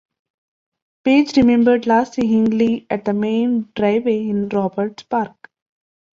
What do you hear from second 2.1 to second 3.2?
seeing Lee at the